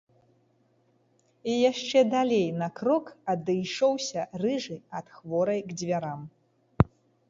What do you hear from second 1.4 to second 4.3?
І яшчэ далей на крок адышоўся